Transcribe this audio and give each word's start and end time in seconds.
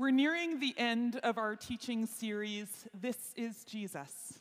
We're 0.00 0.10
nearing 0.12 0.60
the 0.60 0.74
end 0.78 1.18
of 1.24 1.38
our 1.38 1.56
teaching 1.56 2.06
series, 2.06 2.86
This 2.94 3.34
is 3.34 3.64
Jesus, 3.64 4.38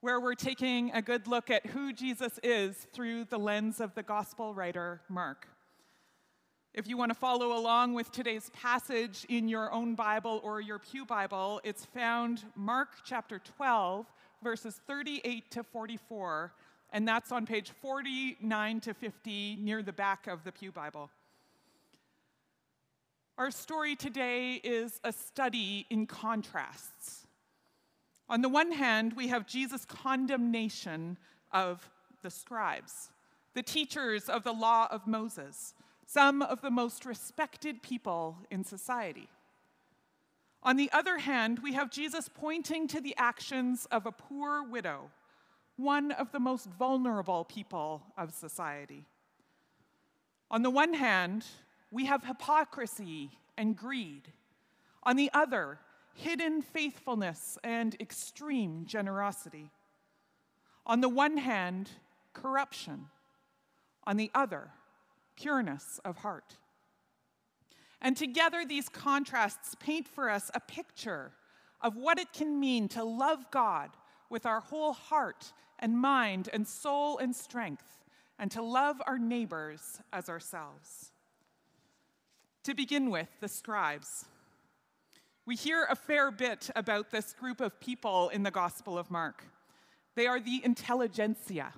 where 0.00 0.18
we're 0.18 0.32
taking 0.32 0.90
a 0.92 1.02
good 1.02 1.26
look 1.26 1.50
at 1.50 1.66
who 1.66 1.92
Jesus 1.92 2.40
is 2.42 2.74
through 2.94 3.26
the 3.26 3.38
lens 3.38 3.78
of 3.78 3.94
the 3.94 4.02
gospel 4.02 4.54
writer 4.54 5.02
Mark. 5.10 5.48
If 6.72 6.88
you 6.88 6.96
want 6.96 7.10
to 7.10 7.14
follow 7.14 7.58
along 7.58 7.92
with 7.92 8.10
today's 8.10 8.50
passage 8.54 9.26
in 9.28 9.48
your 9.48 9.70
own 9.70 9.96
Bible 9.96 10.40
or 10.42 10.62
your 10.62 10.78
Pew 10.78 11.04
Bible, 11.04 11.60
it's 11.62 11.84
found 11.84 12.44
Mark 12.54 12.88
chapter 13.04 13.38
12, 13.38 14.06
verses 14.42 14.80
38 14.86 15.50
to 15.50 15.62
44, 15.62 16.54
and 16.94 17.06
that's 17.06 17.32
on 17.32 17.44
page 17.44 17.70
49 17.82 18.80
to 18.80 18.94
50 18.94 19.58
near 19.60 19.82
the 19.82 19.92
back 19.92 20.26
of 20.26 20.42
the 20.42 20.52
Pew 20.52 20.72
Bible. 20.72 21.10
Our 23.38 23.50
story 23.50 23.96
today 23.96 24.54
is 24.64 24.98
a 25.04 25.12
study 25.12 25.84
in 25.90 26.06
contrasts. 26.06 27.26
On 28.30 28.40
the 28.40 28.48
one 28.48 28.72
hand, 28.72 29.12
we 29.12 29.28
have 29.28 29.46
Jesus' 29.46 29.84
condemnation 29.84 31.18
of 31.52 31.90
the 32.22 32.30
scribes, 32.30 33.10
the 33.52 33.62
teachers 33.62 34.30
of 34.30 34.42
the 34.42 34.54
law 34.54 34.88
of 34.90 35.06
Moses, 35.06 35.74
some 36.06 36.40
of 36.40 36.62
the 36.62 36.70
most 36.70 37.04
respected 37.04 37.82
people 37.82 38.38
in 38.50 38.64
society. 38.64 39.28
On 40.62 40.76
the 40.76 40.90
other 40.90 41.18
hand, 41.18 41.58
we 41.58 41.74
have 41.74 41.90
Jesus 41.90 42.30
pointing 42.32 42.88
to 42.88 43.02
the 43.02 43.14
actions 43.18 43.86
of 43.90 44.06
a 44.06 44.12
poor 44.12 44.66
widow, 44.66 45.10
one 45.76 46.10
of 46.10 46.32
the 46.32 46.40
most 46.40 46.70
vulnerable 46.78 47.44
people 47.44 48.02
of 48.16 48.32
society. 48.32 49.04
On 50.50 50.62
the 50.62 50.70
one 50.70 50.94
hand, 50.94 51.44
we 51.96 52.04
have 52.04 52.24
hypocrisy 52.24 53.30
and 53.56 53.74
greed. 53.74 54.30
On 55.04 55.16
the 55.16 55.30
other, 55.32 55.78
hidden 56.12 56.60
faithfulness 56.60 57.56
and 57.64 57.96
extreme 57.98 58.84
generosity. 58.84 59.70
On 60.84 61.00
the 61.00 61.08
one 61.08 61.38
hand, 61.38 61.88
corruption. 62.34 63.06
On 64.06 64.18
the 64.18 64.30
other, 64.34 64.68
pureness 65.36 65.98
of 66.04 66.18
heart. 66.18 66.58
And 68.02 68.14
together, 68.14 68.66
these 68.68 68.90
contrasts 68.90 69.74
paint 69.76 70.06
for 70.06 70.28
us 70.28 70.50
a 70.52 70.60
picture 70.60 71.32
of 71.80 71.96
what 71.96 72.18
it 72.18 72.30
can 72.30 72.60
mean 72.60 72.88
to 72.88 73.04
love 73.04 73.50
God 73.50 73.88
with 74.28 74.44
our 74.44 74.60
whole 74.60 74.92
heart 74.92 75.50
and 75.78 75.96
mind 75.96 76.50
and 76.52 76.68
soul 76.68 77.16
and 77.16 77.34
strength, 77.34 78.04
and 78.38 78.50
to 78.50 78.60
love 78.60 79.00
our 79.06 79.18
neighbors 79.18 80.02
as 80.12 80.28
ourselves. 80.28 81.12
To 82.66 82.74
begin 82.74 83.10
with, 83.10 83.28
the 83.38 83.46
scribes. 83.46 84.24
We 85.46 85.54
hear 85.54 85.86
a 85.88 85.94
fair 85.94 86.32
bit 86.32 86.68
about 86.74 87.12
this 87.12 87.32
group 87.32 87.60
of 87.60 87.78
people 87.78 88.28
in 88.30 88.42
the 88.42 88.50
Gospel 88.50 88.98
of 88.98 89.08
Mark. 89.08 89.44
They 90.16 90.26
are 90.26 90.40
the 90.40 90.62
intelligentsia, 90.64 91.72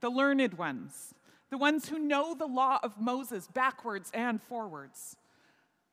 the 0.00 0.08
learned 0.08 0.54
ones, 0.54 1.12
the 1.50 1.58
ones 1.58 1.90
who 1.90 1.98
know 1.98 2.34
the 2.34 2.46
law 2.46 2.78
of 2.82 2.98
Moses 2.98 3.46
backwards 3.46 4.10
and 4.14 4.40
forwards. 4.40 5.18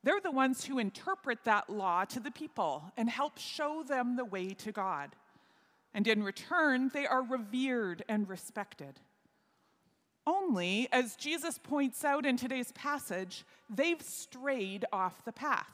They're 0.05 0.21
the 0.21 0.31
ones 0.31 0.63
who 0.63 0.79
interpret 0.79 1.43
that 1.43 1.69
law 1.69 2.05
to 2.05 2.21
the 2.21 2.31
people 2.31 2.93
and 2.95 3.09
help 3.09 3.39
show 3.39 3.83
them 3.83 4.15
the 4.15 4.23
way 4.23 4.53
to 4.53 4.71
God. 4.71 5.17
And 5.93 6.07
in 6.07 6.23
return, 6.23 6.91
they 6.93 7.05
are 7.05 7.23
revered 7.23 8.05
and 8.07 8.29
respected. 8.29 9.01
Only, 10.29 10.87
as 10.91 11.15
Jesus 11.15 11.57
points 11.57 12.05
out 12.05 12.23
in 12.23 12.37
today's 12.37 12.71
passage, 12.73 13.45
they've 13.67 14.01
strayed 14.01 14.85
off 14.93 15.25
the 15.25 15.31
path. 15.31 15.65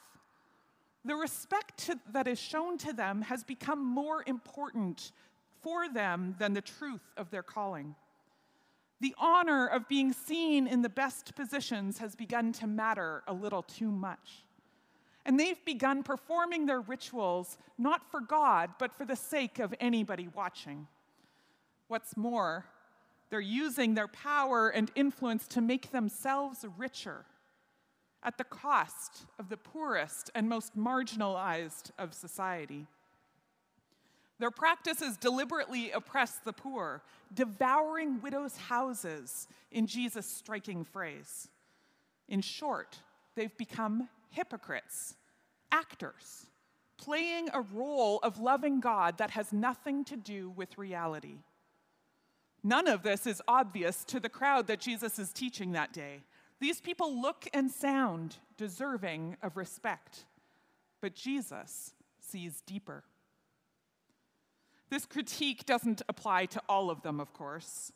The 1.03 1.15
respect 1.15 1.77
to, 1.87 1.99
that 2.13 2.25
is 2.25 2.39
shown 2.39 2.77
to 2.77 2.93
them 2.93 3.21
has 3.23 3.43
become 3.43 3.85
more 3.85 4.23
important 4.25 5.11
for 5.61 5.89
them 5.89 6.35
than 6.39 6.53
the 6.53 6.61
truth 6.61 7.03
of 7.17 7.31
their 7.31 7.43
calling. 7.43 7.95
The 9.01 9.13
honor 9.17 9.67
of 9.67 9.89
being 9.89 10.13
seen 10.13 10.67
in 10.67 10.81
the 10.81 10.89
best 10.89 11.35
positions 11.35 11.97
has 11.97 12.15
begun 12.15 12.53
to 12.53 12.65
matter 12.65 13.23
a 13.27 13.33
little 13.33 13.61
too 13.61 13.91
much. 13.91 14.45
And 15.25 15.37
they've 15.37 15.63
begun 15.65 16.01
performing 16.01 16.65
their 16.65 16.79
rituals 16.79 17.57
not 17.77 18.09
for 18.09 18.21
God, 18.21 18.69
but 18.79 18.93
for 18.93 19.03
the 19.03 19.17
sake 19.17 19.59
of 19.59 19.73
anybody 19.81 20.29
watching. 20.33 20.87
What's 21.89 22.15
more, 22.15 22.65
they're 23.29 23.39
using 23.39 23.93
their 23.93 24.07
power 24.07 24.69
and 24.69 24.91
influence 24.95 25.47
to 25.49 25.61
make 25.61 25.91
themselves 25.91 26.65
richer 26.77 27.25
at 28.23 28.37
the 28.37 28.43
cost 28.43 29.25
of 29.39 29.49
the 29.49 29.57
poorest 29.57 30.31
and 30.33 30.49
most 30.49 30.75
marginalized 30.77 31.91
of 31.97 32.13
society. 32.13 32.87
Their 34.39 34.51
practices 34.51 35.15
deliberately 35.15 35.91
oppress 35.91 36.39
the 36.43 36.51
poor, 36.51 37.03
devouring 37.33 38.19
widows' 38.21 38.57
houses, 38.57 39.47
in 39.71 39.87
Jesus' 39.87 40.25
striking 40.29 40.83
phrase. 40.83 41.47
In 42.27 42.41
short, 42.41 42.97
they've 43.35 43.55
become 43.57 44.09
hypocrites, 44.29 45.15
actors, 45.71 46.47
playing 46.97 47.49
a 47.53 47.61
role 47.61 48.19
of 48.23 48.39
loving 48.39 48.81
God 48.81 49.19
that 49.19 49.31
has 49.31 49.53
nothing 49.53 50.03
to 50.05 50.17
do 50.17 50.49
with 50.49 50.77
reality. 50.77 51.37
None 52.65 52.87
of 52.87 53.03
this 53.03 53.27
is 53.27 53.43
obvious 53.47 54.03
to 54.05 54.19
the 54.19 54.27
crowd 54.27 54.65
that 54.65 54.79
Jesus 54.79 55.19
is 55.19 55.31
teaching 55.31 55.73
that 55.73 55.93
day. 55.93 56.23
These 56.59 56.81
people 56.81 57.21
look 57.21 57.47
and 57.53 57.69
sound 57.69 58.37
deserving 58.57 59.37
of 59.43 59.55
respect, 59.55 60.25
but 60.99 61.13
Jesus 61.13 61.93
sees 62.19 62.63
deeper. 62.65 63.03
This 64.89 65.05
critique 65.05 65.67
doesn't 65.67 66.01
apply 66.09 66.47
to 66.47 66.61
all 66.67 66.89
of 66.89 67.03
them, 67.03 67.19
of 67.19 67.33
course. 67.33 67.91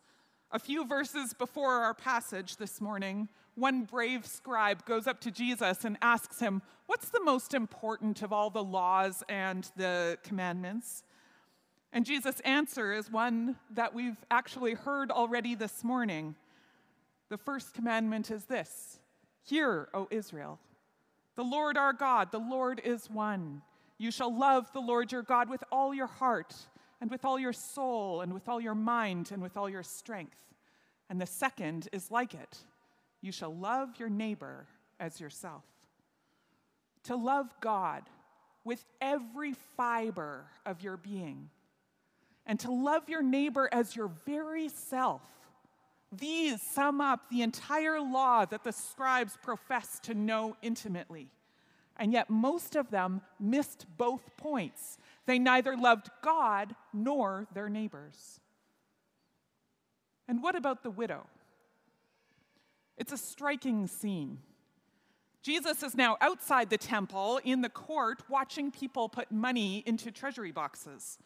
A 0.52 0.60
few 0.60 0.86
verses 0.86 1.34
before 1.34 1.82
our 1.82 1.96
passage 1.96 2.58
this 2.58 2.80
morning, 2.80 3.28
one 3.56 3.86
brave 3.86 4.24
scribe 4.28 4.86
goes 4.86 5.08
up 5.08 5.20
to 5.22 5.32
Jesus 5.32 5.84
and 5.84 5.98
asks 6.00 6.40
him, 6.40 6.62
What's 6.86 7.10
the 7.10 7.24
most 7.24 7.56
important 7.56 8.22
of 8.22 8.32
all 8.32 8.52
the 8.52 8.64
laws 8.64 9.24
and 9.28 9.68
the 9.76 10.20
commandments? 10.22 11.04
And 11.92 12.06
Jesus' 12.06 12.40
answer 12.42 12.94
is 12.94 13.12
one 13.12 13.56
that 13.72 13.94
we've 13.94 14.18
actually 14.30 14.74
heard 14.74 15.12
already 15.12 15.56
this 15.56 15.84
morning. 15.84 16.36
The 17.30 17.38
first 17.38 17.74
commandment 17.74 18.30
is 18.30 18.46
this 18.46 19.00
Hear, 19.44 19.90
O 19.94 20.08
Israel, 20.12 20.60
the 21.36 21.44
Lord 21.44 21.78
our 21.78 21.94
God, 21.94 22.32
the 22.32 22.38
Lord 22.40 22.82
is 22.84 23.10
one. 23.10 23.62
You 23.98 24.12
shall 24.12 24.36
love 24.36 24.72
the 24.72 24.80
Lord 24.80 25.12
your 25.12 25.24
God 25.24 25.50
with 25.50 25.64
all 25.72 25.94
your 25.94 26.08
heart, 26.08 26.56
and 27.02 27.10
with 27.10 27.26
all 27.26 27.40
your 27.40 27.54
soul, 27.54 28.22
and 28.22 28.34
with 28.34 28.48
all 28.48 28.62
your 28.62 28.76
mind, 28.76 29.32
and 29.32 29.42
with 29.42 29.58
all 29.58 29.70
your 29.70 29.84
strength. 29.84 30.38
And 31.10 31.20
the 31.20 31.26
second 31.26 31.90
is 31.92 32.12
like 32.12 32.34
it 32.34 32.60
you 33.22 33.32
shall 33.32 33.54
love 33.54 34.00
your 34.00 34.10
neighbor 34.10 34.68
as 35.00 35.20
yourself. 35.20 35.64
To 37.04 37.16
love 37.16 37.54
God 37.60 38.04
with 38.64 38.86
every 39.02 39.54
fiber 39.76 40.46
of 40.66 40.82
your 40.82 40.96
being 40.96 41.50
and 42.50 42.60
to 42.60 42.72
love 42.72 43.08
your 43.08 43.22
neighbor 43.22 43.70
as 43.72 43.96
your 43.96 44.10
very 44.26 44.70
self. 44.70 45.22
These 46.12 46.60
sum 46.64 47.00
up 47.00 47.30
the 47.30 47.44
entire 47.44 48.02
law 48.02 48.44
that 48.46 48.64
the 48.64 48.72
scribes 48.72 49.38
profess 49.44 50.00
to 50.00 50.16
know 50.16 50.58
intimately. 50.64 51.28
And 51.96 52.12
yet, 52.12 52.28
most 52.28 52.76
of 52.76 52.90
them 52.90 53.22
missed 53.40 53.86
both 53.98 54.36
points. 54.36 54.98
They 55.28 55.38
neither 55.38 55.78
loved 55.78 56.10
God 56.24 56.74
nor 56.92 57.46
their 57.54 57.70
neighbors. 57.70 58.40
And 60.28 60.42
what 60.42 60.56
about 60.56 60.82
the 60.82 60.90
widow? 60.90 61.28
It's 62.98 63.14
a 63.14 63.18
striking 63.18 63.86
scene. 63.86 64.40
Jesus 65.44 65.84
is 65.84 65.94
now 65.94 66.18
outside 66.20 66.72
the 66.72 66.80
temple 66.80 67.40
in 67.44 67.62
the 67.62 67.70
court 67.70 68.24
watching 68.28 68.72
people 68.72 69.08
put 69.08 69.32
money 69.32 69.84
into 69.86 70.12
treasury 70.12 70.52
boxes 70.52 71.20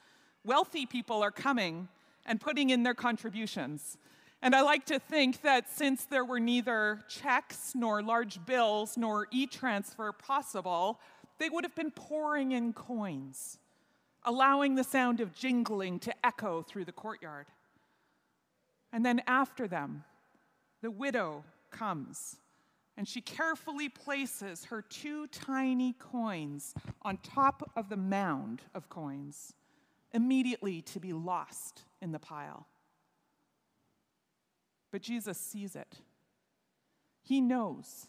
wealthy 0.45 0.85
people 0.85 1.23
are 1.23 1.31
coming 1.31 1.87
and 2.25 2.39
putting 2.39 2.69
in 2.69 2.83
their 2.83 2.93
contributions. 2.93 3.97
And 4.41 4.55
I 4.55 4.61
like 4.61 4.85
to 4.87 4.99
think 4.99 5.41
that 5.41 5.69
since 5.71 6.05
there 6.05 6.25
were 6.25 6.39
neither 6.39 6.99
checks 7.07 7.73
nor 7.75 8.01
large 8.01 8.45
bills 8.45 8.97
nor 8.97 9.27
e 9.31 9.47
transfer 9.47 10.11
possible, 10.11 10.99
they 11.39 11.49
would 11.49 11.63
have 11.63 11.75
been 11.75 11.91
pouring 11.91 12.51
in 12.51 12.73
coins, 12.73 13.57
allowing 14.23 14.75
the 14.75 14.83
sound 14.83 15.21
of 15.21 15.33
jingling 15.33 15.99
to 15.99 16.13
echo 16.25 16.61
through 16.61 16.85
the 16.85 16.91
courtyard. 16.91 17.47
And 18.91 19.05
then 19.05 19.21
after 19.27 19.67
them, 19.67 20.03
the 20.81 20.91
widow 20.91 21.43
comes 21.71 22.37
and 22.95 23.07
she 23.07 23.21
carefully 23.21 23.89
places 23.89 24.65
her 24.65 24.81
two 24.81 25.25
tiny 25.27 25.93
coins 25.93 26.75
on 27.01 27.17
top 27.17 27.71
of 27.75 27.89
the 27.89 27.97
mound 27.97 28.61
of 28.75 28.87
coins 28.89 29.55
immediately 30.13 30.81
to 30.81 30.99
be 30.99 31.13
lost 31.13 31.83
in 32.01 32.11
the 32.11 32.19
pile. 32.19 32.67
But 34.91 35.01
Jesus 35.01 35.37
sees 35.37 35.75
it. 35.75 35.97
He 37.23 37.41
knows 37.41 38.07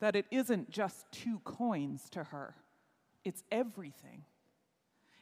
that 0.00 0.14
it 0.14 0.26
isn't 0.30 0.70
just 0.70 1.10
two 1.10 1.40
coins 1.44 2.08
to 2.10 2.24
her, 2.24 2.54
it's 3.24 3.42
everything. 3.50 4.24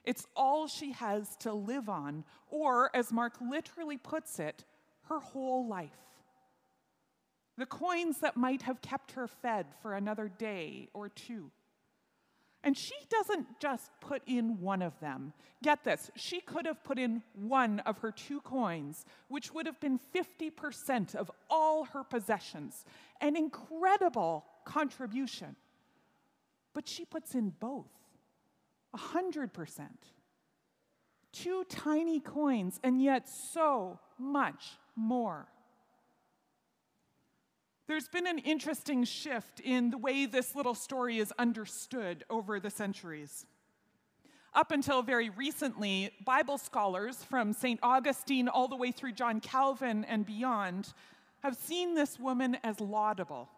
It's 0.05 0.27
all 0.35 0.67
she 0.67 0.93
has 0.93 1.37
to 1.37 1.53
live 1.53 1.89
on, 1.89 2.25
or, 2.51 2.91
as 2.93 3.13
Mark 3.13 3.35
literally 3.41 3.97
puts 3.97 4.41
it, 4.41 4.65
her 5.09 5.21
whole 5.21 5.69
life. 5.69 5.91
The 7.57 7.67
coins 7.67 8.19
that 8.19 8.37
might 8.37 8.63
have 8.63 8.83
kept 8.83 9.13
her 9.13 9.29
fed 9.29 9.67
for 9.81 9.95
another 9.95 10.29
day 10.29 10.89
or 10.93 11.09
two. 11.09 11.53
And 12.65 12.77
she 12.77 12.95
doesn't 13.11 13.61
just 13.61 13.91
put 14.01 14.23
in 14.27 14.61
one 14.61 14.83
of 14.83 14.99
them. 15.01 15.33
Get 15.63 15.83
this, 15.85 16.11
she 16.15 16.41
could 16.41 16.67
have 16.67 16.83
put 16.85 16.99
in 16.99 17.23
one 17.35 17.81
of 17.81 17.99
her 17.99 18.13
two 18.13 18.41
coins, 18.41 19.05
which 19.29 19.53
would 19.53 19.67
have 19.67 19.81
been 19.81 19.99
50% 20.15 21.15
of 21.15 21.31
all 21.51 21.85
her 21.87 22.05
possessions. 22.05 22.85
An 23.21 23.37
incredible 23.37 24.45
contribution. 24.65 25.57
But 26.73 26.89
she 26.89 27.05
puts 27.05 27.35
in 27.35 27.53
both 27.59 27.91
100%. 28.97 29.89
Two 31.33 31.65
tiny 31.69 32.21
coins, 32.21 32.79
and 32.85 33.03
yet 33.03 33.29
so 33.29 33.99
much 34.19 34.79
more. 34.95 35.49
There's 37.93 38.09
been 38.09 38.27
an 38.27 38.39
interesting 38.39 39.05
shift 39.05 39.61
in 39.61 39.91
the 39.91 39.99
way 39.99 40.25
this 40.25 40.55
little 40.57 40.75
story 40.75 41.19
is 41.19 41.31
understood 41.39 42.25
over 42.31 42.59
the 42.59 42.71
centuries. 42.71 43.45
Up 44.55 44.73
until 44.73 45.03
very 45.03 45.29
recently, 45.29 46.11
Bible 46.25 46.57
scholars 46.57 47.23
from 47.23 47.53
St. 47.53 47.79
Augustine 47.83 48.49
all 48.49 48.67
the 48.67 48.77
way 48.77 48.93
through 48.93 49.13
John 49.13 49.41
Calvin 49.41 50.07
and 50.07 50.25
beyond 50.25 50.95
have 51.41 51.55
seen 51.55 51.95
this 51.95 52.19
woman 52.19 52.57
as 52.65 52.81
laudable, 52.81 53.51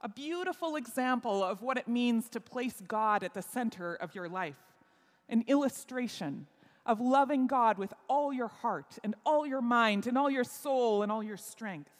a 0.00 0.08
beautiful 0.08 0.76
example 0.76 1.44
of 1.44 1.60
what 1.60 1.76
it 1.76 1.86
means 1.86 2.30
to 2.30 2.40
place 2.40 2.82
God 2.88 3.22
at 3.22 3.34
the 3.34 3.42
center 3.42 3.96
of 3.96 4.14
your 4.14 4.30
life, 4.30 4.56
an 5.28 5.44
illustration 5.46 6.46
of 6.86 7.02
loving 7.02 7.46
God 7.46 7.76
with 7.76 7.92
all 8.08 8.32
your 8.32 8.48
heart 8.48 8.98
and 9.04 9.14
all 9.26 9.46
your 9.46 9.60
mind 9.60 10.06
and 10.06 10.16
all 10.16 10.30
your 10.30 10.42
soul 10.42 11.02
and 11.02 11.12
all 11.12 11.22
your 11.22 11.36
strength. 11.36 11.90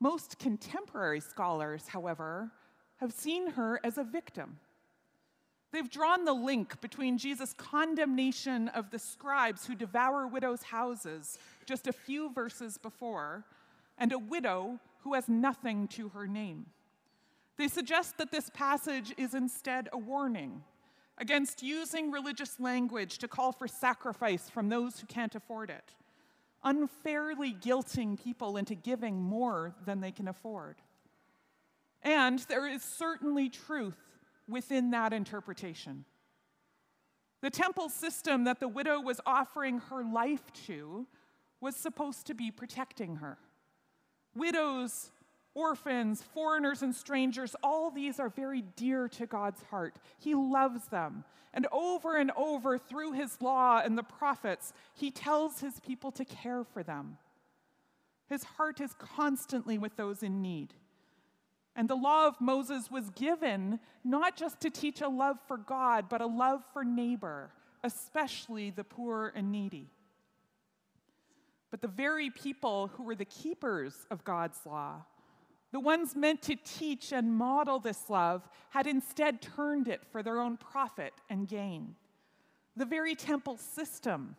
Most 0.00 0.38
contemporary 0.38 1.20
scholars, 1.20 1.88
however, 1.88 2.52
have 2.96 3.12
seen 3.12 3.52
her 3.52 3.80
as 3.82 3.98
a 3.98 4.04
victim. 4.04 4.58
They've 5.70 5.90
drawn 5.90 6.24
the 6.24 6.32
link 6.32 6.80
between 6.80 7.18
Jesus' 7.18 7.52
condemnation 7.52 8.68
of 8.68 8.90
the 8.90 8.98
scribes 8.98 9.66
who 9.66 9.74
devour 9.74 10.26
widows' 10.26 10.62
houses 10.62 11.38
just 11.66 11.86
a 11.86 11.92
few 11.92 12.32
verses 12.32 12.78
before, 12.78 13.44
and 13.98 14.12
a 14.12 14.18
widow 14.18 14.78
who 15.00 15.14
has 15.14 15.28
nothing 15.28 15.88
to 15.88 16.08
her 16.10 16.26
name. 16.26 16.66
They 17.56 17.68
suggest 17.68 18.16
that 18.18 18.30
this 18.30 18.50
passage 18.50 19.12
is 19.18 19.34
instead 19.34 19.88
a 19.92 19.98
warning 19.98 20.62
against 21.18 21.62
using 21.62 22.12
religious 22.12 22.60
language 22.60 23.18
to 23.18 23.28
call 23.28 23.52
for 23.52 23.66
sacrifice 23.66 24.48
from 24.48 24.68
those 24.68 25.00
who 25.00 25.06
can't 25.06 25.34
afford 25.34 25.68
it 25.68 25.94
unfairly 26.64 27.52
guilting 27.52 28.22
people 28.22 28.56
into 28.56 28.74
giving 28.74 29.20
more 29.20 29.74
than 29.84 30.00
they 30.00 30.12
can 30.12 30.28
afford. 30.28 30.76
And 32.02 32.38
there 32.40 32.66
is 32.66 32.82
certainly 32.82 33.48
truth 33.48 33.98
within 34.48 34.90
that 34.90 35.12
interpretation. 35.12 36.04
The 37.40 37.50
temple 37.50 37.88
system 37.88 38.44
that 38.44 38.60
the 38.60 38.68
widow 38.68 39.00
was 39.00 39.20
offering 39.24 39.78
her 39.90 40.04
life 40.04 40.52
to 40.66 41.06
was 41.60 41.76
supposed 41.76 42.26
to 42.26 42.34
be 42.34 42.50
protecting 42.50 43.16
her. 43.16 43.38
Widows 44.34 45.10
orphans, 45.58 46.22
foreigners, 46.22 46.82
and 46.82 46.94
strangers, 46.94 47.56
all 47.62 47.90
these 47.90 48.20
are 48.20 48.28
very 48.28 48.62
dear 48.76 49.08
to 49.08 49.26
God's 49.26 49.62
heart. 49.64 49.96
He 50.18 50.34
loves 50.34 50.86
them. 50.88 51.24
And 51.52 51.66
over 51.72 52.16
and 52.16 52.30
over 52.36 52.78
through 52.78 53.12
his 53.12 53.42
law 53.42 53.80
and 53.84 53.98
the 53.98 54.04
prophets, 54.04 54.72
he 54.94 55.10
tells 55.10 55.60
his 55.60 55.80
people 55.80 56.12
to 56.12 56.24
care 56.24 56.62
for 56.62 56.82
them. 56.82 57.18
His 58.28 58.44
heart 58.44 58.80
is 58.80 58.94
constantly 58.98 59.78
with 59.78 59.96
those 59.96 60.22
in 60.22 60.42
need. 60.42 60.74
And 61.74 61.88
the 61.88 61.96
law 61.96 62.26
of 62.26 62.40
Moses 62.40 62.90
was 62.90 63.10
given 63.10 63.80
not 64.04 64.36
just 64.36 64.60
to 64.60 64.70
teach 64.70 65.00
a 65.00 65.08
love 65.08 65.38
for 65.48 65.56
God, 65.56 66.06
but 66.08 66.20
a 66.20 66.26
love 66.26 66.62
for 66.72 66.84
neighbor, 66.84 67.50
especially 67.82 68.70
the 68.70 68.84
poor 68.84 69.32
and 69.34 69.50
needy. 69.50 69.88
But 71.70 71.82
the 71.82 71.88
very 71.88 72.30
people 72.30 72.88
who 72.94 73.02
were 73.02 73.14
the 73.14 73.24
keepers 73.24 74.06
of 74.10 74.24
God's 74.24 74.58
law 74.64 75.02
the 75.72 75.80
ones 75.80 76.16
meant 76.16 76.42
to 76.42 76.56
teach 76.56 77.12
and 77.12 77.32
model 77.32 77.78
this 77.78 78.08
love 78.08 78.48
had 78.70 78.86
instead 78.86 79.42
turned 79.42 79.88
it 79.88 80.02
for 80.10 80.22
their 80.22 80.40
own 80.40 80.56
profit 80.56 81.12
and 81.28 81.46
gain. 81.46 81.94
The 82.76 82.86
very 82.86 83.14
temple 83.14 83.58
system 83.58 84.36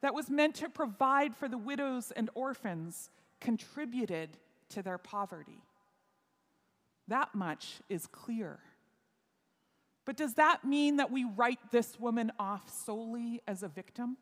that 0.00 0.14
was 0.14 0.28
meant 0.28 0.56
to 0.56 0.68
provide 0.68 1.36
for 1.36 1.48
the 1.48 1.58
widows 1.58 2.10
and 2.10 2.28
orphans 2.34 3.10
contributed 3.40 4.30
to 4.70 4.82
their 4.82 4.98
poverty. 4.98 5.62
That 7.08 7.34
much 7.34 7.80
is 7.88 8.06
clear. 8.06 8.58
But 10.04 10.16
does 10.16 10.34
that 10.34 10.64
mean 10.64 10.96
that 10.96 11.12
we 11.12 11.24
write 11.24 11.70
this 11.70 11.98
woman 12.00 12.32
off 12.38 12.68
solely 12.68 13.40
as 13.46 13.62
a 13.62 13.68
victim? 13.68 14.16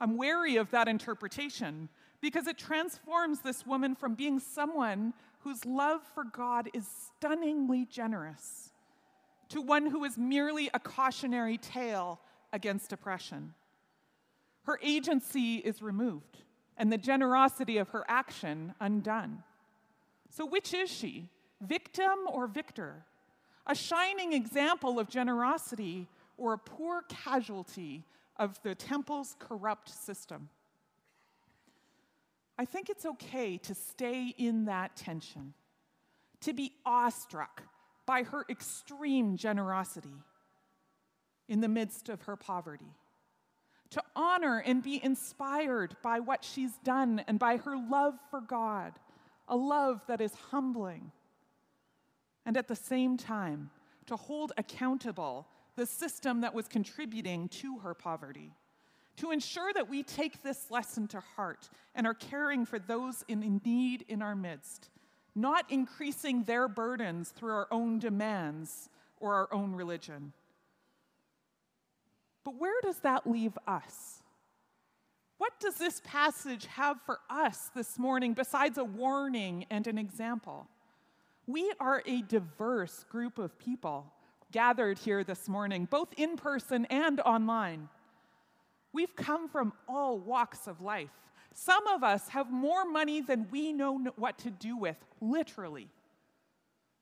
I'm 0.00 0.16
wary 0.16 0.56
of 0.56 0.70
that 0.70 0.88
interpretation 0.88 1.88
because 2.20 2.46
it 2.46 2.58
transforms 2.58 3.40
this 3.40 3.66
woman 3.66 3.94
from 3.94 4.14
being 4.14 4.38
someone 4.38 5.14
whose 5.48 5.64
love 5.64 6.02
for 6.14 6.24
God 6.24 6.68
is 6.74 6.86
stunningly 6.86 7.86
generous, 7.86 8.70
to 9.48 9.62
one 9.62 9.86
who 9.86 10.04
is 10.04 10.18
merely 10.18 10.68
a 10.74 10.78
cautionary 10.78 11.56
tale 11.56 12.20
against 12.52 12.92
oppression. 12.92 13.54
Her 14.64 14.78
agency 14.82 15.56
is 15.56 15.80
removed, 15.80 16.36
and 16.76 16.92
the 16.92 16.98
generosity 16.98 17.78
of 17.78 17.88
her 17.90 18.04
action 18.08 18.74
undone. 18.78 19.42
So, 20.28 20.44
which 20.44 20.74
is 20.74 20.90
she, 20.90 21.30
victim 21.62 22.26
or 22.30 22.46
victor? 22.46 23.06
A 23.66 23.74
shining 23.74 24.34
example 24.34 24.98
of 24.98 25.08
generosity 25.08 26.08
or 26.36 26.52
a 26.52 26.58
poor 26.58 27.04
casualty 27.08 28.04
of 28.36 28.60
the 28.62 28.74
temple's 28.74 29.34
corrupt 29.38 29.88
system? 29.88 30.50
I 32.58 32.64
think 32.64 32.90
it's 32.90 33.06
okay 33.06 33.56
to 33.58 33.74
stay 33.74 34.34
in 34.36 34.64
that 34.64 34.96
tension, 34.96 35.54
to 36.40 36.52
be 36.52 36.72
awestruck 36.84 37.62
by 38.04 38.24
her 38.24 38.44
extreme 38.50 39.36
generosity 39.36 40.14
in 41.48 41.60
the 41.60 41.68
midst 41.68 42.08
of 42.08 42.22
her 42.22 42.36
poverty, 42.36 42.92
to 43.90 44.02
honor 44.16 44.58
and 44.58 44.82
be 44.82 45.02
inspired 45.02 45.96
by 46.02 46.18
what 46.18 46.44
she's 46.44 46.76
done 46.84 47.22
and 47.28 47.38
by 47.38 47.58
her 47.58 47.76
love 47.76 48.14
for 48.30 48.40
God, 48.40 48.94
a 49.46 49.56
love 49.56 50.02
that 50.08 50.20
is 50.20 50.34
humbling, 50.50 51.12
and 52.44 52.56
at 52.56 52.66
the 52.66 52.76
same 52.76 53.16
time, 53.16 53.70
to 54.06 54.16
hold 54.16 54.52
accountable 54.58 55.46
the 55.76 55.86
system 55.86 56.40
that 56.40 56.54
was 56.54 56.66
contributing 56.66 57.48
to 57.48 57.78
her 57.78 57.94
poverty 57.94 58.52
to 59.18 59.30
ensure 59.30 59.72
that 59.72 59.88
we 59.88 60.02
take 60.02 60.42
this 60.42 60.70
lesson 60.70 61.06
to 61.08 61.20
heart 61.20 61.68
and 61.94 62.06
are 62.06 62.14
caring 62.14 62.64
for 62.64 62.78
those 62.78 63.24
in 63.28 63.60
need 63.64 64.04
in 64.08 64.22
our 64.22 64.36
midst, 64.36 64.90
not 65.34 65.70
increasing 65.70 66.44
their 66.44 66.68
burdens 66.68 67.30
through 67.30 67.52
our 67.52 67.68
own 67.70 67.98
demands 67.98 68.88
or 69.20 69.34
our 69.34 69.52
own 69.52 69.74
religion. 69.74 70.32
But 72.44 72.54
where 72.58 72.80
does 72.82 72.98
that 73.00 73.26
leave 73.26 73.58
us? 73.66 74.22
What 75.38 75.58
does 75.60 75.74
this 75.74 76.00
passage 76.04 76.66
have 76.66 77.00
for 77.02 77.20
us 77.28 77.70
this 77.74 77.98
morning 77.98 78.34
besides 78.34 78.78
a 78.78 78.84
warning 78.84 79.66
and 79.70 79.86
an 79.86 79.98
example? 79.98 80.66
We 81.46 81.72
are 81.80 82.02
a 82.06 82.22
diverse 82.22 83.04
group 83.10 83.38
of 83.38 83.58
people 83.58 84.12
gathered 84.52 84.98
here 84.98 85.24
this 85.24 85.48
morning, 85.48 85.86
both 85.90 86.08
in 86.16 86.36
person 86.36 86.84
and 86.86 87.20
online. 87.20 87.88
We've 88.92 89.14
come 89.14 89.48
from 89.48 89.72
all 89.88 90.18
walks 90.18 90.66
of 90.66 90.80
life. 90.80 91.10
Some 91.54 91.86
of 91.88 92.02
us 92.02 92.28
have 92.28 92.50
more 92.50 92.84
money 92.84 93.20
than 93.20 93.48
we 93.50 93.72
know 93.72 93.98
what 94.16 94.38
to 94.38 94.50
do 94.50 94.76
with, 94.76 94.96
literally. 95.20 95.88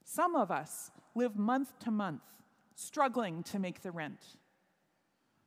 Some 0.04 0.34
of 0.34 0.50
us 0.50 0.90
live 1.14 1.36
month 1.36 1.78
to 1.80 1.90
month, 1.90 2.22
struggling 2.74 3.42
to 3.44 3.58
make 3.58 3.82
the 3.82 3.90
rent. 3.90 4.20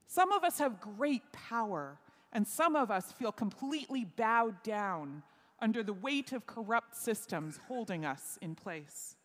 Some 0.08 0.31
of 0.31 0.43
us 0.43 0.60
have 0.60 0.81
great 0.81 1.31
power, 1.31 1.98
and 2.34 2.48
some 2.48 2.75
of 2.75 2.91
us 2.91 3.12
feel 3.12 3.31
completely 3.31 4.05
bowed 4.05 4.62
down 4.63 5.24
under 5.62 5.84
the 5.84 5.93
weight 5.93 6.31
of 6.31 6.46
corrupt 6.46 6.96
systems 6.96 7.60
holding 7.67 8.05
us 8.05 8.38
in 8.41 8.55
place. 8.55 9.15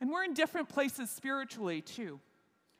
And 0.00 0.10
we're 0.10 0.24
in 0.24 0.34
different 0.34 0.68
places 0.68 1.10
spiritually, 1.10 1.80
too. 1.80 2.20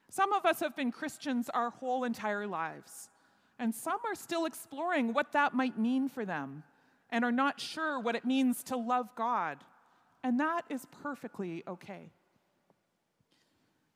Some 0.09 0.33
of 0.33 0.47
us 0.47 0.61
have 0.61 0.77
been 0.77 0.93
Christians 0.93 1.51
our 1.51 1.71
whole 1.71 2.05
entire 2.05 2.47
lives, 2.47 3.11
and 3.59 3.75
some 3.75 3.99
are 4.07 4.15
still 4.15 4.47
exploring 4.47 5.13
what 5.13 5.33
that 5.33 5.55
might 5.55 5.79
mean 5.79 6.09
for 6.09 6.25
them 6.25 6.63
and 7.11 7.25
are 7.25 7.33
not 7.33 7.61
sure 7.61 8.01
what 8.01 8.17
it 8.17 8.25
means 8.25 8.63
to 8.65 8.77
love 8.77 9.09
God, 9.17 9.59
and 10.23 10.41
that 10.41 10.63
is 10.69 10.87
perfectly 11.03 11.63
okay. 11.67 12.11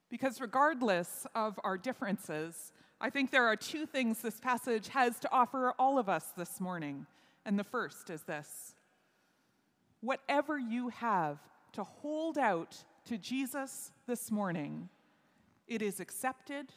Because 0.08 0.40
regardless 0.40 1.26
of 1.34 1.58
our 1.62 1.78
differences, 1.78 2.72
I 3.00 3.10
think 3.10 3.30
there 3.30 3.46
are 3.46 3.56
two 3.56 3.86
things 3.86 4.20
this 4.20 4.40
passage 4.40 4.88
has 4.88 5.18
to 5.20 5.32
offer 5.32 5.72
all 5.78 5.98
of 5.98 6.08
us 6.08 6.26
this 6.36 6.60
morning. 6.60 7.06
And 7.46 7.58
the 7.58 7.64
first 7.64 8.10
is 8.10 8.22
this 8.22 8.74
whatever 10.00 10.58
you 10.58 10.88
have 10.88 11.38
to 11.72 11.84
hold 11.84 12.38
out 12.38 12.84
to 13.06 13.16
Jesus 13.16 13.92
this 14.06 14.30
morning, 14.30 14.88
it 15.70 15.80
is 15.80 16.00
accepted 16.00 16.72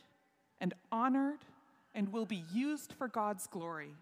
and 0.62 0.74
honored 0.92 1.40
and 1.94 2.14
will 2.14 2.26
be 2.26 2.46
used 2.54 2.94
for 2.94 3.10
God's 3.10 3.48
glory. 3.48 3.96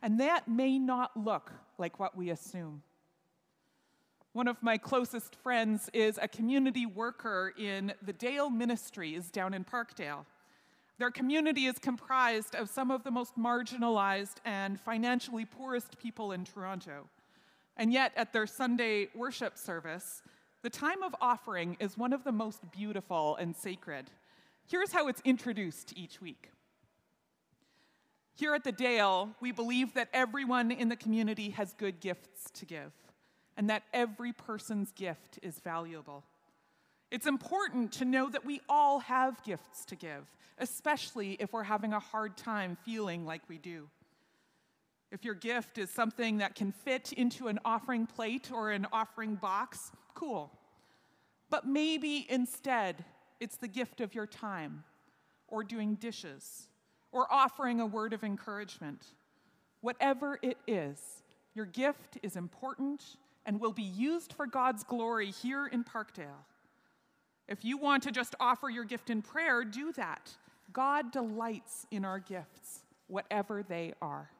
And 0.00 0.20
that 0.20 0.48
may 0.48 0.78
not 0.78 1.16
look 1.16 1.52
like 1.76 1.98
what 1.98 2.16
we 2.16 2.30
assume. 2.30 2.82
One 4.32 4.48
of 4.48 4.62
my 4.62 4.78
closest 4.78 5.36
friends 5.36 5.90
is 5.92 6.18
a 6.20 6.28
community 6.28 6.86
worker 6.86 7.52
in 7.58 7.92
the 8.02 8.12
Dale 8.12 8.50
Ministries 8.50 9.30
down 9.30 9.54
in 9.54 9.64
Parkdale. 9.64 10.24
Their 10.98 11.10
community 11.10 11.66
is 11.66 11.78
comprised 11.78 12.54
of 12.54 12.70
some 12.70 12.90
of 12.90 13.02
the 13.02 13.10
most 13.10 13.36
marginalized 13.36 14.36
and 14.44 14.80
financially 14.80 15.44
poorest 15.44 15.98
people 15.98 16.32
in 16.32 16.44
Toronto. 16.44 17.08
And 17.76 17.92
yet, 17.92 18.12
at 18.16 18.32
their 18.32 18.46
Sunday 18.46 19.08
worship 19.14 19.58
service, 19.58 20.22
the 20.64 20.70
time 20.70 21.02
of 21.02 21.14
offering 21.20 21.76
is 21.78 21.98
one 21.98 22.14
of 22.14 22.24
the 22.24 22.32
most 22.32 22.62
beautiful 22.72 23.36
and 23.36 23.54
sacred. 23.54 24.06
Here's 24.66 24.92
how 24.92 25.08
it's 25.08 25.20
introduced 25.22 25.92
each 25.94 26.22
week. 26.22 26.50
Here 28.34 28.54
at 28.54 28.64
the 28.64 28.72
Dale, 28.72 29.28
we 29.42 29.52
believe 29.52 29.92
that 29.92 30.08
everyone 30.14 30.70
in 30.70 30.88
the 30.88 30.96
community 30.96 31.50
has 31.50 31.74
good 31.74 32.00
gifts 32.00 32.50
to 32.54 32.64
give, 32.64 32.92
and 33.58 33.68
that 33.68 33.82
every 33.92 34.32
person's 34.32 34.90
gift 34.92 35.38
is 35.42 35.58
valuable. 35.58 36.24
It's 37.10 37.26
important 37.26 37.92
to 37.92 38.06
know 38.06 38.30
that 38.30 38.46
we 38.46 38.62
all 38.66 39.00
have 39.00 39.44
gifts 39.44 39.84
to 39.84 39.96
give, 39.96 40.24
especially 40.56 41.36
if 41.40 41.52
we're 41.52 41.64
having 41.64 41.92
a 41.92 42.00
hard 42.00 42.38
time 42.38 42.78
feeling 42.86 43.26
like 43.26 43.42
we 43.50 43.58
do. 43.58 43.90
If 45.12 45.24
your 45.24 45.34
gift 45.34 45.78
is 45.78 45.90
something 45.90 46.38
that 46.38 46.54
can 46.54 46.72
fit 46.72 47.12
into 47.12 47.48
an 47.48 47.60
offering 47.64 48.06
plate 48.06 48.50
or 48.52 48.70
an 48.70 48.86
offering 48.92 49.36
box, 49.36 49.92
cool. 50.14 50.50
But 51.50 51.66
maybe 51.66 52.26
instead, 52.28 53.04
it's 53.40 53.56
the 53.56 53.68
gift 53.68 54.00
of 54.00 54.14
your 54.14 54.26
time, 54.26 54.84
or 55.48 55.62
doing 55.62 55.94
dishes, 55.96 56.68
or 57.12 57.32
offering 57.32 57.80
a 57.80 57.86
word 57.86 58.12
of 58.12 58.24
encouragement. 58.24 59.06
Whatever 59.82 60.38
it 60.42 60.58
is, 60.66 60.98
your 61.54 61.66
gift 61.66 62.18
is 62.22 62.36
important 62.36 63.04
and 63.46 63.60
will 63.60 63.72
be 63.72 63.82
used 63.82 64.32
for 64.32 64.46
God's 64.46 64.82
glory 64.82 65.30
here 65.30 65.66
in 65.66 65.84
Parkdale. 65.84 66.44
If 67.46 67.64
you 67.64 67.76
want 67.76 68.02
to 68.04 68.10
just 68.10 68.34
offer 68.40 68.70
your 68.70 68.84
gift 68.84 69.10
in 69.10 69.20
prayer, 69.20 69.64
do 69.64 69.92
that. 69.92 70.30
God 70.72 71.12
delights 71.12 71.86
in 71.90 72.04
our 72.04 72.18
gifts, 72.18 72.80
whatever 73.06 73.62
they 73.62 73.92
are. 74.00 74.30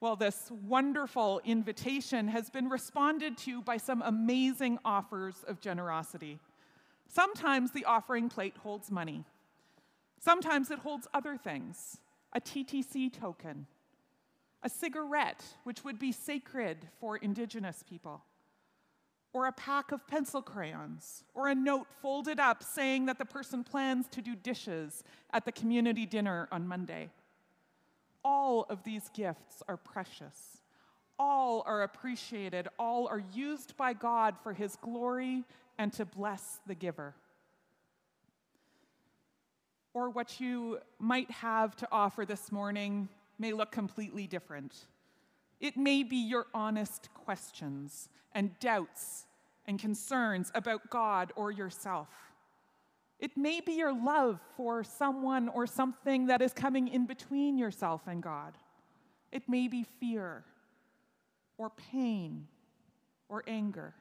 Well, 0.00 0.16
this 0.16 0.50
wonderful 0.66 1.42
invitation 1.44 2.28
has 2.28 2.48
been 2.48 2.70
responded 2.70 3.36
to 3.38 3.60
by 3.60 3.76
some 3.76 4.00
amazing 4.00 4.78
offers 4.82 5.44
of 5.46 5.60
generosity. 5.60 6.38
Sometimes 7.06 7.72
the 7.72 7.84
offering 7.84 8.30
plate 8.30 8.56
holds 8.62 8.90
money. 8.90 9.24
Sometimes 10.18 10.70
it 10.70 10.78
holds 10.78 11.06
other 11.12 11.36
things 11.36 11.98
a 12.32 12.40
TTC 12.40 13.12
token, 13.12 13.66
a 14.62 14.70
cigarette, 14.70 15.44
which 15.64 15.84
would 15.84 15.98
be 15.98 16.12
sacred 16.12 16.78
for 16.98 17.16
Indigenous 17.16 17.82
people, 17.86 18.22
or 19.34 19.46
a 19.46 19.52
pack 19.52 19.92
of 19.92 20.06
pencil 20.06 20.40
crayons, 20.40 21.24
or 21.34 21.48
a 21.48 21.54
note 21.54 21.88
folded 22.00 22.40
up 22.40 22.62
saying 22.62 23.04
that 23.06 23.18
the 23.18 23.24
person 23.24 23.64
plans 23.64 24.06
to 24.08 24.22
do 24.22 24.34
dishes 24.34 25.02
at 25.32 25.44
the 25.44 25.52
community 25.52 26.06
dinner 26.06 26.48
on 26.50 26.66
Monday. 26.66 27.10
All 28.24 28.66
of 28.68 28.82
these 28.84 29.08
gifts 29.14 29.62
are 29.68 29.76
precious. 29.76 30.58
All 31.18 31.62
are 31.66 31.82
appreciated. 31.82 32.68
All 32.78 33.06
are 33.08 33.22
used 33.32 33.76
by 33.76 33.92
God 33.92 34.34
for 34.42 34.52
His 34.52 34.76
glory 34.76 35.44
and 35.78 35.92
to 35.94 36.04
bless 36.04 36.60
the 36.66 36.74
giver. 36.74 37.14
Or 39.92 40.10
what 40.10 40.40
you 40.40 40.78
might 40.98 41.30
have 41.30 41.76
to 41.76 41.88
offer 41.90 42.24
this 42.24 42.52
morning 42.52 43.08
may 43.38 43.52
look 43.52 43.72
completely 43.72 44.26
different. 44.26 44.74
It 45.60 45.76
may 45.76 46.02
be 46.02 46.16
your 46.16 46.46
honest 46.54 47.12
questions 47.14 48.08
and 48.34 48.58
doubts 48.60 49.26
and 49.66 49.78
concerns 49.78 50.50
about 50.54 50.90
God 50.90 51.32
or 51.36 51.50
yourself. 51.50 52.08
It 53.20 53.36
may 53.36 53.60
be 53.60 53.74
your 53.74 53.92
love 53.92 54.40
for 54.56 54.82
someone 54.82 55.48
or 55.50 55.66
something 55.66 56.26
that 56.26 56.40
is 56.40 56.54
coming 56.54 56.88
in 56.88 57.06
between 57.06 57.58
yourself 57.58 58.00
and 58.06 58.22
God. 58.22 58.54
It 59.30 59.48
may 59.48 59.68
be 59.68 59.84
fear 60.00 60.44
or 61.58 61.70
pain 61.70 62.48
or 63.28 63.44
anger. 63.46 63.94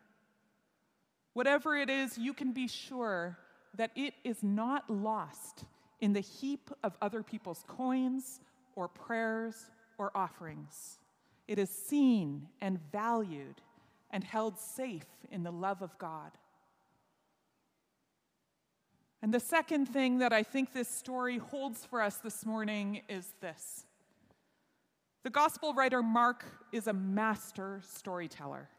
Whatever 1.33 1.75
it 1.75 1.89
is, 1.89 2.17
you 2.17 2.33
can 2.33 2.53
be 2.53 2.67
sure 2.67 3.37
that 3.75 3.91
it 3.95 4.13
is 4.23 4.41
not 4.41 4.89
lost 4.89 5.65
in 5.99 6.13
the 6.13 6.21
heap 6.21 6.71
of 6.81 6.95
other 7.01 7.21
people's 7.21 7.63
coins 7.67 8.39
or 8.75 8.87
prayers 8.87 9.69
or 9.97 10.15
offerings. 10.15 10.97
It 11.47 11.59
is 11.59 11.69
seen 11.69 12.47
and 12.61 12.79
valued 12.91 13.61
and 14.11 14.23
held 14.23 14.57
safe 14.57 15.05
in 15.29 15.43
the 15.43 15.51
love 15.51 15.81
of 15.81 15.97
God. 15.97 16.31
And 19.21 19.33
the 19.33 19.39
second 19.39 19.87
thing 19.87 20.19
that 20.19 20.31
I 20.31 20.43
think 20.43 20.71
this 20.71 20.87
story 20.87 21.37
holds 21.37 21.85
for 21.85 22.01
us 22.01 22.17
this 22.17 22.45
morning 22.45 23.01
is 23.09 23.33
this 23.41 23.85
the 25.23 25.29
gospel 25.29 25.73
writer 25.73 26.01
Mark 26.01 26.45
is 26.71 26.87
a 26.87 26.93
master 26.93 27.81
storyteller. 27.83 28.69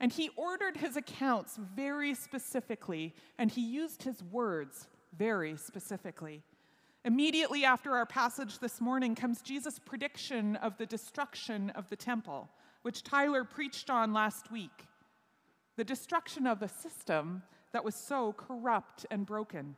And 0.00 0.12
he 0.12 0.30
ordered 0.36 0.76
his 0.76 0.96
accounts 0.96 1.58
very 1.74 2.14
specifically, 2.14 3.14
and 3.38 3.50
he 3.50 3.62
used 3.62 4.02
his 4.02 4.22
words 4.22 4.86
very 5.16 5.56
specifically. 5.56 6.42
Immediately 7.04 7.64
after 7.64 7.96
our 7.96 8.06
passage 8.06 8.58
this 8.58 8.80
morning 8.80 9.14
comes 9.14 9.40
Jesus' 9.40 9.78
prediction 9.78 10.56
of 10.56 10.76
the 10.76 10.86
destruction 10.86 11.70
of 11.70 11.88
the 11.88 11.96
temple, 11.96 12.48
which 12.82 13.02
Tyler 13.02 13.44
preached 13.44 13.88
on 13.88 14.12
last 14.12 14.52
week. 14.52 14.86
The 15.76 15.84
destruction 15.84 16.46
of 16.46 16.60
the 16.60 16.68
system 16.68 17.42
that 17.72 17.84
was 17.84 17.94
so 17.94 18.32
corrupt 18.32 19.06
and 19.10 19.26
broken. 19.26 19.76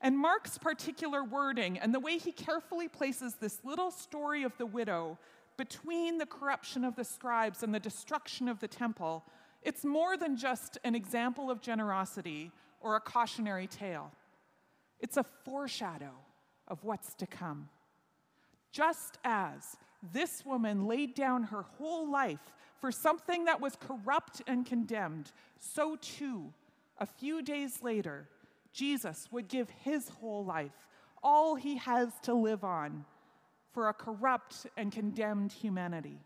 And 0.00 0.18
Mark's 0.18 0.58
particular 0.58 1.24
wording 1.24 1.78
and 1.78 1.94
the 1.94 2.00
way 2.00 2.18
he 2.18 2.32
carefully 2.32 2.88
places 2.88 3.34
this 3.34 3.60
little 3.64 3.90
story 3.90 4.42
of 4.42 4.52
the 4.58 4.66
widow 4.66 5.18
between 5.56 6.18
the 6.18 6.26
corruption 6.26 6.84
of 6.84 6.96
the 6.96 7.04
scribes 7.04 7.62
and 7.62 7.74
the 7.74 7.80
destruction 7.80 8.48
of 8.48 8.60
the 8.60 8.68
temple, 8.68 9.24
it's 9.62 9.84
more 9.84 10.16
than 10.16 10.36
just 10.36 10.78
an 10.84 10.94
example 10.94 11.50
of 11.50 11.60
generosity 11.60 12.50
or 12.80 12.96
a 12.96 13.00
cautionary 13.00 13.66
tale. 13.66 14.12
It's 15.00 15.16
a 15.16 15.24
foreshadow 15.44 16.12
of 16.68 16.84
what's 16.84 17.14
to 17.14 17.26
come. 17.26 17.68
Just 18.72 19.18
as 19.24 19.76
this 20.12 20.44
woman 20.44 20.86
laid 20.86 21.14
down 21.14 21.44
her 21.44 21.62
whole 21.62 22.10
life 22.10 22.52
for 22.80 22.92
something 22.92 23.44
that 23.44 23.60
was 23.60 23.76
corrupt 23.76 24.42
and 24.46 24.66
condemned, 24.66 25.32
so 25.58 25.96
too, 25.96 26.52
a 26.98 27.06
few 27.06 27.42
days 27.42 27.82
later, 27.82 28.28
Jesus 28.72 29.28
would 29.30 29.48
give 29.48 29.70
his 29.70 30.08
whole 30.08 30.44
life, 30.44 30.88
all 31.22 31.54
he 31.54 31.76
has 31.78 32.08
to 32.22 32.34
live 32.34 32.64
on, 32.64 33.04
for 33.72 33.88
a 33.88 33.94
corrupt 33.94 34.66
and 34.76 34.92
condemned 34.92 35.52
humanity. 35.52 36.20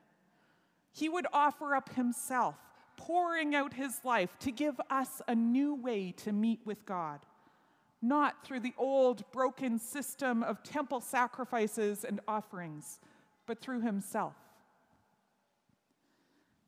He 0.92 1.08
would 1.08 1.26
offer 1.32 1.74
up 1.74 1.94
himself, 1.94 2.56
pouring 2.96 3.54
out 3.54 3.72
his 3.72 4.00
life 4.04 4.36
to 4.40 4.50
give 4.50 4.80
us 4.90 5.22
a 5.28 5.34
new 5.34 5.74
way 5.74 6.12
to 6.18 6.32
meet 6.32 6.60
with 6.64 6.84
God, 6.84 7.20
not 8.02 8.44
through 8.44 8.60
the 8.60 8.74
old 8.76 9.30
broken 9.30 9.78
system 9.78 10.42
of 10.42 10.62
temple 10.62 11.00
sacrifices 11.00 12.04
and 12.04 12.20
offerings, 12.26 12.98
but 13.46 13.60
through 13.60 13.80
himself. 13.80 14.34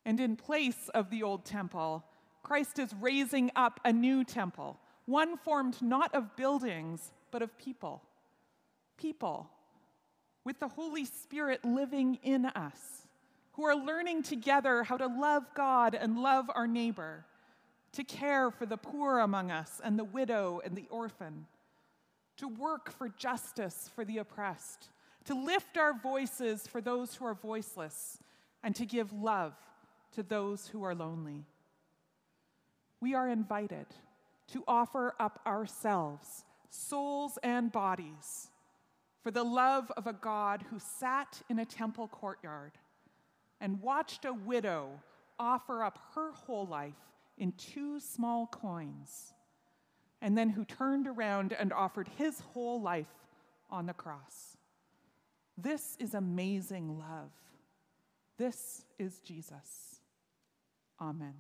And 0.07 0.19
in 0.19 0.37
place 0.37 0.89
of 0.95 1.11
the 1.11 1.23
old 1.23 1.45
temple, 1.45 2.05
Christ 2.43 2.79
is 2.79 2.95
raising 3.01 3.51
up 3.55 3.81
a 3.85 3.93
new 3.93 4.25
temple, 4.25 4.79
one 5.07 5.37
formed 5.37 5.81
not 5.83 6.15
of 6.15 6.37
buildings, 6.37 7.13
but 7.31 7.43
of 7.43 7.57
people. 7.59 8.03
People 8.97 9.51
with 10.45 10.59
the 10.59 10.69
Holy 10.69 11.05
Spirit 11.05 11.65
living 11.65 12.19
in 12.23 12.47
us, 12.47 13.07
who 13.53 13.65
are 13.65 13.77
learning 13.77 14.23
together 14.23 14.83
how 14.83 14.97
to 14.97 15.07
love 15.07 15.45
God 15.55 15.95
and 15.95 16.19
love 16.19 16.51
our 16.55 16.67
neighbor, 16.67 17.25
to 17.93 18.05
care 18.05 18.51
for 18.51 18.67
the 18.67 18.77
poor 18.77 19.19
among 19.19 19.51
us 19.51 19.81
and 19.85 19.99
the 19.99 20.05
widow 20.05 20.61
and 20.65 20.77
the 20.77 20.87
orphan, 20.91 21.47
to 22.37 22.49
work 22.49 22.91
for 22.91 23.09
justice 23.09 23.91
for 23.95 24.05
the 24.05 24.19
oppressed, 24.19 24.89
to 25.25 25.35
lift 25.35 25.77
our 25.77 25.93
voices 25.93 26.67
for 26.67 26.81
those 26.81 27.15
who 27.15 27.27
are 27.27 27.35
voiceless, 27.35 28.19
and 28.63 28.75
to 28.75 28.87
give 28.87 29.13
love 29.13 29.55
to 30.13 30.23
those 30.23 30.69
who 30.69 30.83
are 30.83 30.95
lonely. 30.95 31.45
We 33.01 33.15
are 33.15 33.29
invited 33.29 33.87
to 34.49 34.65
offer 34.69 35.15
up 35.19 35.41
ourselves, 35.47 36.45
souls 36.71 37.39
and 37.43 37.73
bodies, 37.73 38.51
for 39.23 39.31
the 39.31 39.45
love 39.45 39.91
of 39.97 40.07
a 40.07 40.13
God 40.13 40.65
who 40.71 40.79
sat 40.79 41.43
in 41.49 41.59
a 41.59 41.65
temple 41.65 42.09
courtyard 42.09 42.73
and 43.61 43.81
watched 43.81 44.25
a 44.25 44.33
widow 44.33 45.01
offer 45.39 45.83
up 45.83 45.99
her 46.15 46.33
whole 46.33 46.67
life 46.67 46.95
in 47.39 47.53
two 47.53 47.99
small 47.99 48.47
coins, 48.47 49.33
and 50.21 50.37
then 50.37 50.51
who 50.51 50.65
turned 50.65 51.07
around 51.07 51.55
and 51.55 51.73
offered 51.73 52.09
his 52.19 52.41
whole 52.41 52.81
life 52.81 53.07
on 53.71 53.87
the 53.87 53.95
cross. 53.95 54.59
This 55.57 55.97
is 55.99 56.13
amazing 56.15 56.99
love. 56.99 57.31
This 58.37 58.85
is 58.99 59.21
Jesus. 59.21 60.01
Amen. 61.01 61.35